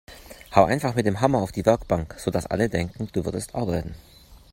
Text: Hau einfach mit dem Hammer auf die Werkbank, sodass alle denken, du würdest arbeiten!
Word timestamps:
Hau 0.55 0.65
einfach 0.65 0.95
mit 0.95 1.05
dem 1.05 1.21
Hammer 1.21 1.37
auf 1.43 1.51
die 1.51 1.63
Werkbank, 1.63 2.15
sodass 2.17 2.47
alle 2.47 2.69
denken, 2.69 3.09
du 3.13 3.23
würdest 3.23 3.53
arbeiten! 3.53 3.93